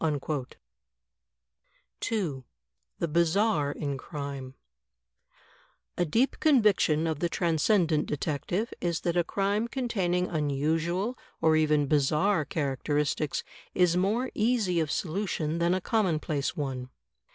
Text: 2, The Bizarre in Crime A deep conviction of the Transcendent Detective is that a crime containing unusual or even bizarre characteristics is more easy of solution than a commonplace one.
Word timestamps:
2, 1.99 2.43
The 2.97 3.07
Bizarre 3.07 3.71
in 3.71 3.99
Crime 3.99 4.55
A 5.95 6.05
deep 6.05 6.39
conviction 6.39 7.05
of 7.05 7.19
the 7.19 7.29
Transcendent 7.29 8.07
Detective 8.07 8.73
is 8.81 9.01
that 9.01 9.15
a 9.15 9.23
crime 9.23 9.67
containing 9.67 10.25
unusual 10.25 11.15
or 11.39 11.55
even 11.55 11.85
bizarre 11.85 12.45
characteristics 12.45 13.43
is 13.75 13.95
more 13.95 14.31
easy 14.33 14.79
of 14.79 14.89
solution 14.89 15.59
than 15.59 15.75
a 15.75 15.79
commonplace 15.81 16.57
one. 16.57 16.89